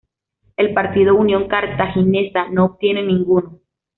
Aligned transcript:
El 0.57 0.73
Partido 0.73 1.13
Unión 1.13 1.47
Cartaginesa 1.47 2.47
no 2.49 2.65
obtiene 2.65 3.03
ninguno. 3.03 3.59